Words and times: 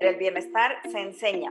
El 0.00 0.16
bienestar 0.16 0.78
se 0.90 1.00
enseña. 1.00 1.50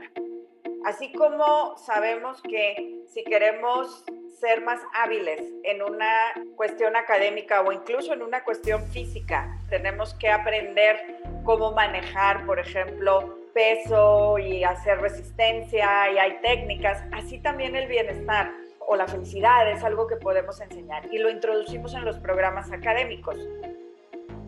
Así 0.84 1.12
como 1.12 1.76
sabemos 1.76 2.40
que 2.42 3.02
si 3.08 3.22
queremos 3.24 4.04
ser 4.40 4.62
más 4.62 4.80
hábiles 4.94 5.42
en 5.64 5.82
una 5.82 6.32
cuestión 6.56 6.96
académica 6.96 7.60
o 7.60 7.72
incluso 7.72 8.14
en 8.14 8.22
una 8.22 8.44
cuestión 8.44 8.86
física, 8.88 9.58
tenemos 9.68 10.14
que 10.14 10.30
aprender 10.30 11.20
cómo 11.44 11.72
manejar, 11.72 12.46
por 12.46 12.58
ejemplo, 12.58 13.36
peso 13.52 14.38
y 14.38 14.64
hacer 14.64 15.00
resistencia 15.00 16.10
y 16.12 16.18
hay 16.18 16.38
técnicas, 16.40 17.02
así 17.12 17.38
también 17.40 17.76
el 17.76 17.88
bienestar 17.88 18.52
o 18.86 18.96
la 18.96 19.06
felicidad 19.06 19.70
es 19.70 19.84
algo 19.84 20.06
que 20.06 20.16
podemos 20.16 20.60
enseñar 20.60 21.12
y 21.12 21.18
lo 21.18 21.28
introducimos 21.28 21.92
en 21.94 22.04
los 22.04 22.18
programas 22.18 22.72
académicos. 22.72 23.36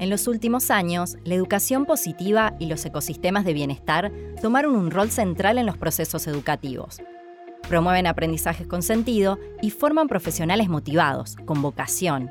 En 0.01 0.09
los 0.09 0.27
últimos 0.29 0.71
años, 0.71 1.19
la 1.25 1.35
educación 1.35 1.85
positiva 1.85 2.55
y 2.59 2.69
los 2.69 2.87
ecosistemas 2.87 3.45
de 3.45 3.53
bienestar 3.53 4.11
tomaron 4.41 4.75
un 4.75 4.90
rol 4.90 5.11
central 5.11 5.59
en 5.59 5.67
los 5.67 5.76
procesos 5.76 6.26
educativos. 6.26 7.03
Promueven 7.68 8.07
aprendizajes 8.07 8.67
con 8.67 8.81
sentido 8.82 9.39
y 9.61 9.68
forman 9.68 10.09
profesionales 10.09 10.71
motivados, 10.71 11.36
con 11.45 11.61
vocación. 11.61 12.31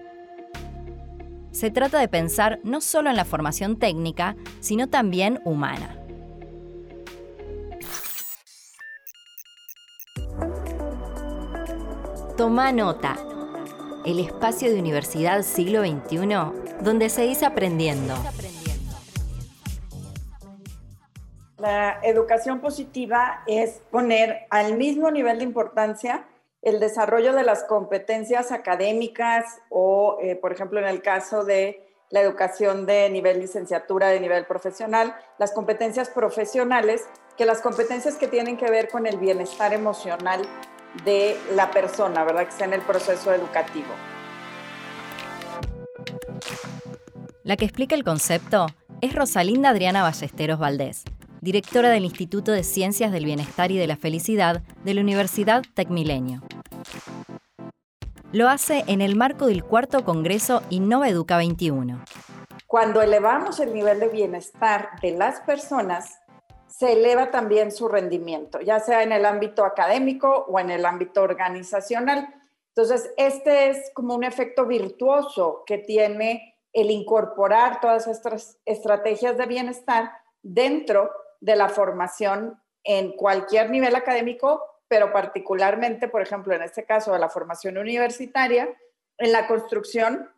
Se 1.52 1.70
trata 1.70 2.00
de 2.00 2.08
pensar 2.08 2.60
no 2.64 2.82
solo 2.82 3.12
en 3.12 3.16
la 3.16 3.24
formación 3.24 3.78
técnica, 3.78 4.36
sino 4.62 4.88
también 4.88 5.40
humana. 5.46 5.96
Toma 12.36 12.72
nota. 12.72 13.29
El 14.10 14.20
espacio 14.22 14.74
de 14.74 14.80
Universidad 14.80 15.44
Siglo 15.44 15.82
XXI 15.82 16.18
donde 16.82 17.10
se 17.10 17.22
dice 17.28 17.46
aprendiendo. 17.46 18.16
La 21.60 22.00
educación 22.02 22.60
positiva 22.60 23.44
es 23.46 23.84
poner 23.92 24.48
al 24.50 24.78
mismo 24.78 25.12
nivel 25.12 25.38
de 25.38 25.44
importancia 25.44 26.26
el 26.64 26.80
desarrollo 26.80 27.34
de 27.34 27.44
las 27.44 27.64
competencias 27.66 28.52
académicas 28.52 29.46
o, 29.70 30.18
eh, 30.24 30.36
por 30.36 30.54
ejemplo, 30.54 30.80
en 30.80 30.88
el 30.88 31.04
caso 31.04 31.46
de 31.46 31.86
la 32.10 32.22
educación 32.22 32.88
de 32.88 33.12
nivel 33.12 33.40
licenciatura, 33.40 34.08
de 34.08 34.20
nivel 34.20 34.48
profesional, 34.48 35.16
las 35.38 35.52
competencias 35.52 36.10
profesionales, 36.10 37.08
que 37.38 37.46
las 37.46 37.62
competencias 37.62 38.16
que 38.16 38.28
tienen 38.28 38.58
que 38.58 38.72
ver 38.72 38.90
con 38.90 39.06
el 39.06 39.18
bienestar 39.18 39.72
emocional 39.72 40.42
de 41.06 41.38
la 41.56 41.72
persona, 41.72 42.24
¿verdad? 42.24 42.44
Que 42.44 42.50
está 42.50 42.66
en 42.66 42.74
el 42.74 42.82
proceso 42.82 43.34
educativo. 43.34 43.88
La 47.44 47.56
que 47.58 47.66
explica 47.66 47.96
el 47.96 48.04
concepto 48.04 48.68
es 49.02 49.16
Rosalinda 49.16 49.70
Adriana 49.70 50.04
Ballesteros 50.04 50.60
Valdés, 50.60 51.04
directora 51.42 51.90
del 51.90 52.06
Instituto 52.06 52.52
de 52.52 52.64
Ciencias 52.64 53.12
del 53.12 53.26
Bienestar 53.26 53.72
y 53.72 53.78
de 53.78 53.88
la 53.88 53.96
Felicidad 53.96 54.62
de 54.84 54.94
la 54.94 55.02
Universidad 55.02 55.64
Tecmilenio. 55.74 56.42
Lo 58.32 58.48
hace 58.50 58.84
en 58.88 59.02
el 59.02 59.16
marco 59.16 59.48
del 59.48 59.64
cuarto 59.64 60.04
Congreso 60.04 60.62
Innova 60.70 61.10
Educa 61.10 61.38
21. 61.38 62.00
Cuando 62.68 63.02
elevamos 63.02 63.60
el 63.60 63.74
nivel 63.74 64.00
de 64.00 64.10
bienestar 64.10 64.90
de 65.02 65.12
las 65.12 65.42
personas, 65.42 66.20
se 66.70 66.94
eleva 66.94 67.32
también 67.32 67.72
su 67.72 67.88
rendimiento, 67.88 68.62
ya 68.62 68.80
sea 68.80 69.04
en 69.04 69.12
el 69.12 69.26
ámbito 69.26 69.66
académico 69.66 70.46
o 70.48 70.60
en 70.60 70.70
el 70.70 70.86
ámbito 70.86 71.22
organizacional. 71.22 72.34
Entonces, 72.76 73.12
este 73.18 73.70
es 73.70 73.92
como 73.94 74.16
un 74.16 74.24
efecto 74.24 74.66
virtuoso 74.66 75.64
que 75.66 75.80
tiene 75.80 76.56
el 76.72 76.92
incorporar 76.92 77.82
todas 77.82 78.08
estas 78.08 78.60
estrategias 78.66 79.38
de 79.38 79.48
bienestar 79.48 80.12
dentro 80.44 81.12
de 81.42 81.56
la 81.56 81.70
formación 81.70 82.62
en 82.84 83.14
cualquier 83.14 83.70
nivel 83.72 83.96
académico, 83.96 84.64
pero 84.88 85.12
particularmente, 85.12 86.08
por 86.08 86.22
ejemplo, 86.22 86.54
en 86.54 86.62
este 86.62 86.86
caso 86.86 87.12
de 87.12 87.20
la 87.20 87.30
formación 87.30 87.78
universitaria, 87.78 88.70
en 89.18 89.32
la 89.32 89.48
construcción 89.48 90.32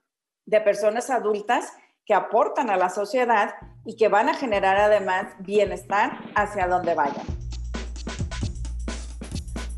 de 0.46 0.62
personas 0.62 1.09
adultas 1.09 1.74
aportan 2.14 2.70
a 2.70 2.78
la 2.78 2.90
sociedad 2.90 3.56
y 3.86 3.96
que 3.96 4.08
van 4.08 4.30
a 4.30 4.34
generar 4.34 4.78
además 4.78 5.28
bienestar 5.40 6.20
hacia 6.36 6.68
donde 6.68 6.96
vayan. 6.96 7.26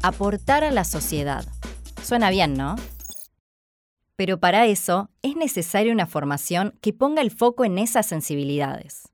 Aportar 0.02 0.64
a 0.64 0.72
la 0.72 0.84
sociedad. 0.84 1.46
Suena 2.02 2.30
bien, 2.30 2.56
¿no? 2.56 2.76
Pero 4.16 4.40
para 4.40 4.66
eso 4.66 5.10
es 5.22 5.36
necesaria 5.36 5.94
una 5.94 6.06
formación 6.06 6.78
que 6.82 6.94
ponga 6.94 7.22
el 7.22 7.32
foco 7.32 7.66
en 7.66 7.80
esas 7.80 8.06
sensibilidades. 8.06 9.10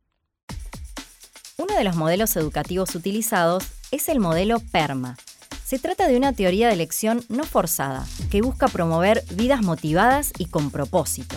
Uno 1.58 1.76
de 1.76 1.84
los 1.84 1.96
modelos 1.96 2.36
educativos 2.36 2.96
utilizados 2.96 3.66
es 3.92 4.10
el 4.10 4.20
modelo 4.20 4.60
PERMA. 4.72 5.18
Se 5.66 5.78
trata 5.78 6.08
de 6.08 6.18
una 6.18 6.34
teoría 6.34 6.68
de 6.68 6.74
elección 6.74 7.24
no 7.30 7.44
forzada, 7.44 8.06
que 8.32 8.42
busca 8.42 8.68
promover 8.68 9.24
vidas 9.34 9.62
motivadas 9.62 10.32
y 10.38 10.46
con 10.46 10.72
propósito. 10.72 11.36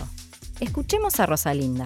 Escuchemos 0.63 1.19
a 1.19 1.25
Rosalinda. 1.25 1.83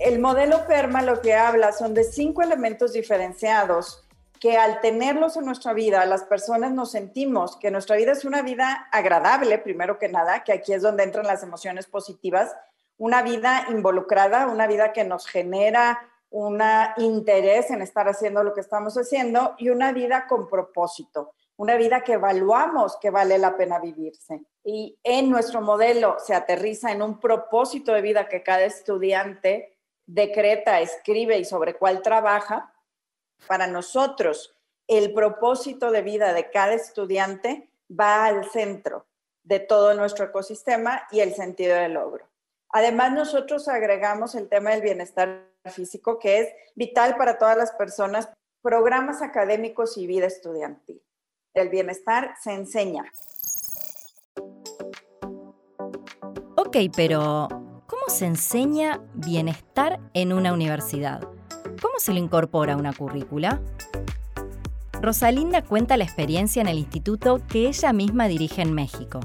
El 0.00 0.18
modelo 0.18 0.66
PERMA 0.66 1.00
lo 1.02 1.20
que 1.20 1.34
habla 1.34 1.70
son 1.70 1.94
de 1.94 2.02
cinco 2.02 2.42
elementos 2.42 2.92
diferenciados 2.92 4.04
que 4.40 4.58
al 4.58 4.80
tenerlos 4.80 5.36
en 5.36 5.44
nuestra 5.44 5.74
vida, 5.74 6.04
las 6.06 6.24
personas 6.24 6.72
nos 6.72 6.90
sentimos 6.90 7.56
que 7.56 7.70
nuestra 7.70 7.94
vida 7.94 8.10
es 8.10 8.24
una 8.24 8.42
vida 8.42 8.88
agradable, 8.90 9.58
primero 9.58 10.00
que 10.00 10.08
nada, 10.08 10.42
que 10.42 10.52
aquí 10.52 10.72
es 10.72 10.82
donde 10.82 11.04
entran 11.04 11.24
las 11.24 11.44
emociones 11.44 11.86
positivas, 11.86 12.50
una 12.98 13.22
vida 13.22 13.66
involucrada, 13.70 14.48
una 14.48 14.66
vida 14.66 14.92
que 14.92 15.04
nos 15.04 15.28
genera 15.28 16.00
un 16.30 16.60
interés 16.96 17.70
en 17.70 17.80
estar 17.80 18.08
haciendo 18.08 18.42
lo 18.42 18.54
que 18.54 18.60
estamos 18.60 18.96
haciendo 18.96 19.54
y 19.56 19.68
una 19.68 19.92
vida 19.92 20.26
con 20.26 20.48
propósito, 20.48 21.32
una 21.60 21.76
vida 21.76 22.00
que 22.00 22.14
evaluamos 22.14 22.96
que 22.96 23.10
vale 23.10 23.36
la 23.36 23.54
pena 23.54 23.78
vivirse. 23.78 24.46
Y 24.64 24.98
en 25.04 25.28
nuestro 25.28 25.60
modelo 25.60 26.16
se 26.18 26.34
aterriza 26.34 26.90
en 26.90 27.02
un 27.02 27.20
propósito 27.20 27.92
de 27.92 28.00
vida 28.00 28.28
que 28.28 28.42
cada 28.42 28.64
estudiante 28.64 29.76
decreta, 30.06 30.80
escribe 30.80 31.36
y 31.36 31.44
sobre 31.44 31.74
cuál 31.74 32.00
trabaja 32.00 32.72
para 33.46 33.66
nosotros, 33.66 34.56
el 34.88 35.12
propósito 35.12 35.90
de 35.90 36.00
vida 36.00 36.32
de 36.32 36.48
cada 36.50 36.72
estudiante 36.72 37.70
va 37.90 38.24
al 38.24 38.50
centro 38.50 39.04
de 39.42 39.60
todo 39.60 39.92
nuestro 39.92 40.24
ecosistema 40.24 41.02
y 41.10 41.20
el 41.20 41.34
sentido 41.34 41.76
del 41.76 41.92
logro. 41.92 42.26
Además, 42.70 43.12
nosotros 43.12 43.68
agregamos 43.68 44.34
el 44.34 44.48
tema 44.48 44.70
del 44.70 44.80
bienestar 44.80 45.46
físico, 45.66 46.18
que 46.18 46.38
es 46.38 46.48
vital 46.74 47.18
para 47.18 47.36
todas 47.36 47.58
las 47.58 47.72
personas, 47.72 48.30
programas 48.62 49.20
académicos 49.20 49.98
y 49.98 50.06
vida 50.06 50.26
estudiantil. 50.26 51.02
El 51.54 51.68
bienestar 51.68 52.34
se 52.40 52.54
enseña. 52.54 53.04
Ok, 56.56 56.76
pero 56.94 57.48
¿cómo 57.86 58.02
se 58.08 58.26
enseña 58.26 59.00
bienestar 59.14 59.98
en 60.14 60.32
una 60.32 60.52
universidad? 60.52 61.20
¿Cómo 61.82 61.98
se 61.98 62.12
lo 62.12 62.20
incorpora 62.20 62.74
a 62.74 62.76
una 62.76 62.92
currícula? 62.92 63.60
Rosalinda 65.02 65.62
cuenta 65.62 65.96
la 65.96 66.04
experiencia 66.04 66.62
en 66.62 66.68
el 66.68 66.78
instituto 66.78 67.40
que 67.48 67.66
ella 67.66 67.92
misma 67.92 68.28
dirige 68.28 68.62
en 68.62 68.72
México. 68.72 69.18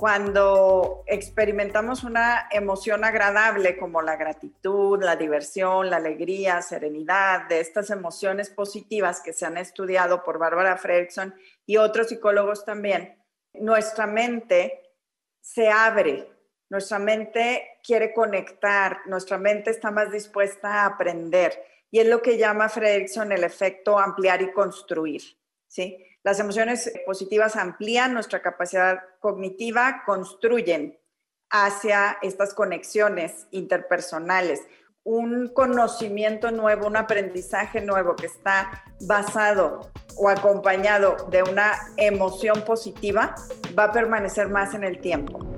Cuando 0.00 1.04
experimentamos 1.06 2.04
una 2.04 2.48
emoción 2.50 3.04
agradable 3.04 3.76
como 3.76 4.00
la 4.00 4.16
gratitud, 4.16 4.98
la 5.04 5.14
diversión, 5.14 5.90
la 5.90 5.98
alegría, 5.98 6.62
serenidad, 6.62 7.46
de 7.50 7.60
estas 7.60 7.90
emociones 7.90 8.48
positivas 8.48 9.20
que 9.20 9.34
se 9.34 9.44
han 9.44 9.58
estudiado 9.58 10.24
por 10.24 10.38
Bárbara 10.38 10.78
Fredrickson 10.78 11.34
y 11.66 11.76
otros 11.76 12.08
psicólogos 12.08 12.64
también, 12.64 13.22
nuestra 13.52 14.06
mente 14.06 14.96
se 15.42 15.68
abre 15.68 16.30
nuestra 16.70 16.98
mente 16.98 17.80
quiere 17.82 18.14
conectar, 18.14 19.00
nuestra 19.06 19.36
mente 19.36 19.70
está 19.70 19.90
más 19.90 20.10
dispuesta 20.10 20.72
a 20.72 20.86
aprender. 20.86 21.52
Y 21.90 21.98
es 21.98 22.06
lo 22.06 22.22
que 22.22 22.38
llama 22.38 22.70
Fredrickson 22.70 23.32
el 23.32 23.44
efecto 23.44 23.98
ampliar 23.98 24.40
y 24.40 24.52
construir. 24.52 25.20
¿sí? 25.66 26.06
Las 26.22 26.38
emociones 26.38 26.92
positivas 27.06 27.56
amplían 27.56 28.12
nuestra 28.12 28.42
capacidad 28.42 29.00
cognitiva, 29.20 30.02
construyen 30.04 30.98
hacia 31.48 32.18
estas 32.22 32.54
conexiones 32.54 33.46
interpersonales. 33.50 34.60
Un 35.02 35.48
conocimiento 35.48 36.50
nuevo, 36.50 36.86
un 36.86 36.96
aprendizaje 36.96 37.80
nuevo 37.80 38.16
que 38.16 38.26
está 38.26 38.84
basado 39.00 39.90
o 40.16 40.28
acompañado 40.28 41.16
de 41.30 41.42
una 41.42 41.72
emoción 41.96 42.62
positiva 42.64 43.34
va 43.78 43.84
a 43.84 43.92
permanecer 43.92 44.48
más 44.48 44.74
en 44.74 44.84
el 44.84 45.00
tiempo 45.00 45.50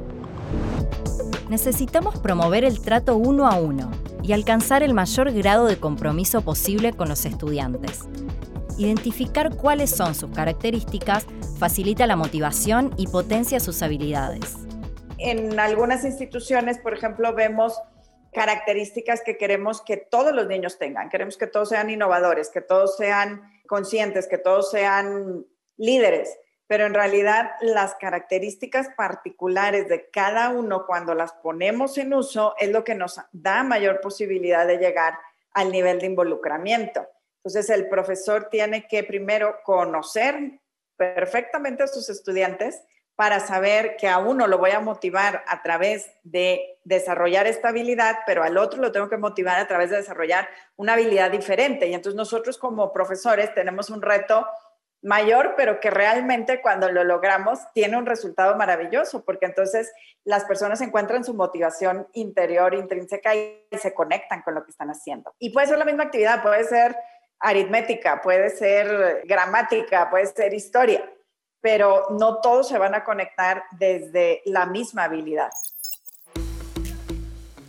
necesitamos 1.52 2.18
promover 2.18 2.64
el 2.64 2.80
trato 2.80 3.14
uno 3.14 3.46
a 3.46 3.56
uno 3.56 3.90
y 4.22 4.32
alcanzar 4.32 4.82
el 4.82 4.94
mayor 4.94 5.30
grado 5.32 5.66
de 5.66 5.76
compromiso 5.76 6.40
posible 6.40 6.94
con 6.94 7.10
los 7.10 7.26
estudiantes. 7.26 8.08
Identificar 8.82 9.54
cuáles 9.54 9.90
son 9.90 10.12
sus 10.12 10.34
características 10.34 11.24
facilita 11.60 12.04
la 12.08 12.16
motivación 12.16 12.92
y 12.96 13.06
potencia 13.06 13.60
sus 13.60 13.80
habilidades. 13.80 14.56
En 15.18 15.60
algunas 15.60 16.04
instituciones, 16.04 16.80
por 16.80 16.92
ejemplo, 16.92 17.32
vemos 17.32 17.80
características 18.32 19.22
que 19.24 19.36
queremos 19.36 19.82
que 19.82 19.98
todos 19.98 20.34
los 20.34 20.48
niños 20.48 20.80
tengan. 20.80 21.10
Queremos 21.10 21.36
que 21.36 21.46
todos 21.46 21.68
sean 21.68 21.90
innovadores, 21.90 22.50
que 22.50 22.60
todos 22.60 22.96
sean 22.96 23.42
conscientes, 23.68 24.26
que 24.26 24.38
todos 24.38 24.72
sean 24.72 25.46
líderes, 25.76 26.36
pero 26.66 26.84
en 26.84 26.94
realidad 26.94 27.52
las 27.60 27.94
características 27.94 28.88
particulares 28.96 29.88
de 29.88 30.10
cada 30.10 30.48
uno 30.48 30.86
cuando 30.86 31.14
las 31.14 31.32
ponemos 31.34 31.98
en 31.98 32.14
uso 32.14 32.56
es 32.58 32.72
lo 32.72 32.82
que 32.82 32.96
nos 32.96 33.20
da 33.30 33.62
mayor 33.62 34.00
posibilidad 34.00 34.66
de 34.66 34.78
llegar 34.78 35.14
al 35.52 35.70
nivel 35.70 36.00
de 36.00 36.06
involucramiento. 36.06 37.06
Entonces 37.44 37.70
el 37.70 37.88
profesor 37.88 38.48
tiene 38.50 38.86
que 38.86 39.02
primero 39.02 39.58
conocer 39.64 40.60
perfectamente 40.96 41.82
a 41.82 41.88
sus 41.88 42.08
estudiantes 42.08 42.80
para 43.16 43.40
saber 43.40 43.96
que 43.96 44.08
a 44.08 44.18
uno 44.18 44.46
lo 44.46 44.58
voy 44.58 44.70
a 44.70 44.80
motivar 44.80 45.44
a 45.46 45.62
través 45.62 46.10
de 46.22 46.78
desarrollar 46.84 47.46
esta 47.46 47.68
habilidad, 47.68 48.18
pero 48.26 48.42
al 48.42 48.56
otro 48.56 48.80
lo 48.80 48.92
tengo 48.92 49.08
que 49.08 49.16
motivar 49.16 49.58
a 49.58 49.66
través 49.66 49.90
de 49.90 49.96
desarrollar 49.96 50.48
una 50.76 50.94
habilidad 50.94 51.30
diferente. 51.30 51.88
Y 51.88 51.94
entonces 51.94 52.16
nosotros 52.16 52.58
como 52.58 52.92
profesores 52.92 53.52
tenemos 53.54 53.90
un 53.90 54.02
reto 54.02 54.46
mayor, 55.02 55.54
pero 55.56 55.80
que 55.80 55.90
realmente 55.90 56.62
cuando 56.62 56.90
lo 56.90 57.04
logramos 57.04 57.58
tiene 57.74 57.96
un 57.96 58.06
resultado 58.06 58.56
maravilloso, 58.56 59.24
porque 59.24 59.46
entonces 59.46 59.92
las 60.24 60.44
personas 60.44 60.80
encuentran 60.80 61.24
su 61.24 61.34
motivación 61.34 62.06
interior 62.12 62.74
intrínseca 62.74 63.34
y 63.34 63.66
se 63.72 63.92
conectan 63.92 64.42
con 64.42 64.54
lo 64.54 64.64
que 64.64 64.70
están 64.70 64.90
haciendo. 64.90 65.34
Y 65.38 65.50
puede 65.50 65.66
ser 65.66 65.78
la 65.78 65.84
misma 65.84 66.04
actividad, 66.04 66.42
puede 66.42 66.64
ser 66.64 66.96
aritmética, 67.42 68.22
puede 68.22 68.50
ser 68.50 69.22
gramática, 69.24 70.08
puede 70.08 70.26
ser 70.26 70.54
historia 70.54 71.04
pero 71.62 72.08
no 72.10 72.40
todos 72.40 72.68
se 72.68 72.76
van 72.76 72.94
a 72.94 73.04
conectar 73.04 73.62
desde 73.78 74.42
la 74.44 74.66
misma 74.66 75.04
habilidad. 75.04 75.48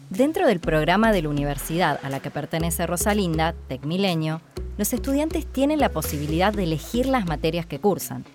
Dentro 0.09 0.47
del 0.47 0.59
programa 0.59 1.11
de 1.11 1.21
la 1.21 1.29
universidad 1.29 1.99
a 2.03 2.09
la 2.09 2.19
que 2.19 2.29
pertenece 2.29 2.85
Rosalinda, 2.85 3.53
Tecmilenio, 3.67 4.41
los 4.77 4.91
estudiantes 4.93 5.45
tienen 5.45 5.79
la 5.79 5.89
posibilidad 5.89 6.51
de 6.51 6.63
elegir 6.63 7.05
las 7.05 7.25
materias 7.25 7.65
que 7.65 7.79
cursan. 7.79 8.25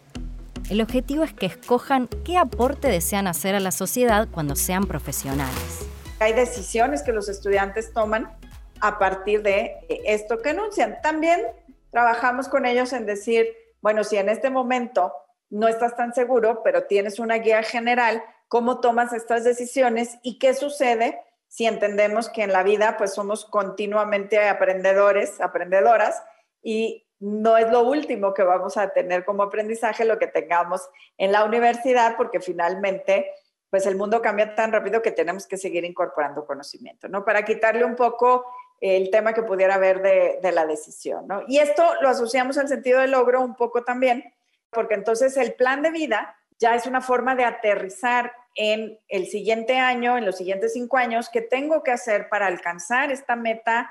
El 0.71 0.81
objetivo 0.81 1.25
es 1.25 1.33
que 1.33 1.47
escojan 1.47 2.09
qué 2.25 2.37
aporte 2.37 2.89
desean 2.89 3.27
hacer 3.27 3.55
a 3.55 3.61
la 3.61 3.71
sociedad 3.71 4.29
cuando 4.31 4.55
sean 4.55 4.87
profesionales. 4.87 5.87
Hay 6.21 6.33
decisiones 6.33 7.03
que 7.03 7.13
los 7.13 7.29
estudiantes 7.29 7.93
toman 7.93 8.29
a 8.81 8.99
partir 8.99 9.43
de 9.43 9.77
esto 10.07 10.39
que 10.39 10.51
anuncian. 10.51 11.01
También 11.03 11.43
trabajamos 11.91 12.49
con 12.49 12.67
ellos 12.67 12.93
en 12.93 13.07
decir, 13.07 13.49
bueno, 13.81 14.05
si 14.05 14.17
en 14.17 14.29
este 14.29 14.51
momento 14.51 15.13
no 15.51 15.69
estás 15.69 15.97
tan 15.97 16.15
seguro, 16.15 16.63
pero 16.63 16.85
tienes 16.85 17.19
una 17.19 17.37
guía 17.37 17.63
general, 17.63 18.23
cómo 18.49 18.81
tomas 18.81 19.13
estas 19.13 19.45
decisiones 19.45 20.19
y 20.23 20.39
qué 20.39 20.55
sucede 20.55 21.21
si 21.49 21.67
entendemos 21.67 22.29
que 22.29 22.43
en 22.43 22.53
la 22.53 22.63
vida 22.63 22.97
pues 22.99 23.15
somos 23.15 23.45
continuamente 23.47 24.39
aprendedores, 24.49 25.41
aprendedoras 25.41 26.23
y 26.63 27.07
no 27.21 27.57
es 27.57 27.71
lo 27.71 27.83
último 27.83 28.35
que 28.35 28.43
vamos 28.43 28.77
a 28.77 28.91
tener 28.91 29.25
como 29.25 29.43
aprendizaje 29.43 30.05
lo 30.05 30.19
que 30.19 30.27
tengamos 30.27 30.89
en 31.17 31.33
la 31.33 31.45
universidad 31.45 32.17
porque 32.17 32.41
finalmente 32.41 33.31
pues 33.71 33.87
el 33.87 33.97
mundo 33.97 34.23
cambia 34.23 34.55
tan 34.55 34.73
rápido 34.73 35.03
que 35.03 35.11
tenemos 35.11 35.47
que 35.47 35.57
seguir 35.57 35.85
incorporando 35.85 36.47
conocimiento, 36.47 37.09
¿no? 37.09 37.25
Para 37.25 37.45
quitarle 37.45 37.85
un 37.85 37.97
poco 37.97 38.47
el 38.81 39.11
tema 39.11 39.33
que 39.33 39.43
pudiera 39.43 39.75
haber 39.75 40.03
de, 40.03 40.53
la 40.53 40.67
decisión, 40.67 41.27
¿no? 41.27 41.43
Y 41.49 41.59
esto 41.59 41.85
lo 42.01 42.09
asociamos 42.09 42.59
al 42.59 42.69
sentido 42.69 43.01
de 43.01 43.09
logro 43.09 43.41
un 43.41 43.57
poco 43.57 43.85
también, 43.85 44.33
porque 44.71 44.95
entonces 44.95 45.37
el 45.37 45.55
plan 45.55 45.83
de 45.83 45.91
vida 45.91 46.37
ya 46.59 46.75
es 46.75 46.87
una 46.87 47.01
forma 47.01 47.35
de 47.35 47.45
aterrizar 47.45 48.33
en 48.55 48.99
el 49.09 49.27
siguiente 49.27 49.79
año, 49.79 50.17
en 50.19 50.27
los 50.27 50.37
siguientes 50.37 50.73
cinco 50.73 50.97
años, 50.97 51.29
qué 51.29 51.41
tengo 51.41 51.83
que 51.83 51.93
hacer 51.93 52.29
para 52.29 52.47
alcanzar 52.47 53.13
esta 53.13 53.37
meta 53.37 53.91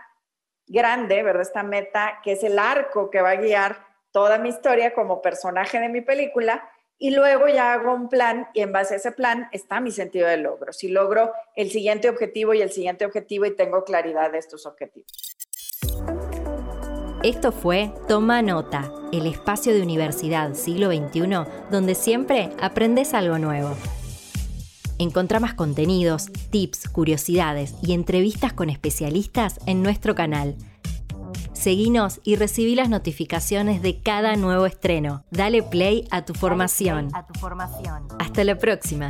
grande, 0.68 1.24
¿verdad? 1.24 1.42
Esta 1.42 1.64
meta 1.64 2.20
que 2.24 2.34
es 2.34 2.44
el 2.44 2.60
arco 2.60 3.10
que 3.10 3.22
va 3.22 3.32
a 3.32 3.36
guiar 3.36 3.88
toda 4.12 4.38
mi 4.38 4.50
historia 4.50 4.94
como 4.94 5.22
personaje 5.22 5.80
de 5.80 5.90
mi 5.90 6.02
película. 6.02 6.70
Y 7.00 7.12
luego 7.12 7.48
ya 7.48 7.74
hago 7.74 7.94
un 7.94 8.10
plan 8.10 8.48
y 8.56 8.62
en 8.62 8.72
base 8.72 8.96
a 8.96 8.98
ese 8.98 9.12
plan 9.12 9.50
está 9.52 9.80
mi 9.80 9.92
sentido 9.92 10.28
de 10.28 10.38
logro. 10.38 10.74
Si 10.74 10.88
logro 10.88 11.32
el 11.56 11.70
siguiente 11.70 12.10
objetivo 12.10 12.56
y 12.56 12.62
el 12.62 12.72
siguiente 12.72 13.06
objetivo 13.06 13.46
y 13.46 13.56
tengo 13.56 13.84
claridad 13.84 14.32
de 14.32 14.40
estos 14.40 14.66
objetivos. 14.66 15.12
Esto 17.24 17.52
fue 17.52 17.92
Toma 18.08 18.42
Nota, 18.42 18.92
el 19.12 19.28
espacio 19.28 19.74
de 19.74 19.82
universidad 19.84 20.54
siglo 20.56 20.88
XXI 20.92 21.70
donde 21.70 21.94
siempre 21.94 22.50
aprendes 22.60 23.14
algo 23.14 23.38
nuevo. 23.38 23.76
Encontrá 24.98 25.40
más 25.40 25.54
contenidos, 25.54 26.28
tips, 26.50 26.90
curiosidades 26.90 27.76
y 27.84 27.94
entrevistas 27.94 28.54
con 28.54 28.72
especialistas 28.72 29.60
en 29.68 29.84
nuestro 29.84 30.16
canal. 30.16 30.56
Seguinos 31.58 32.22
y 32.24 32.36
recibí 32.36 32.76
las 32.76 32.88
notificaciones 32.88 33.82
de 33.82 34.00
cada 34.00 34.36
nuevo 34.36 34.68
estreno. 34.68 35.26
Dale 35.32 35.64
play 35.64 36.08
a 36.12 36.24
tu 36.24 36.36
formación. 36.36 37.10
Hasta 38.20 38.44
la 38.44 38.58
próxima. 38.60 39.08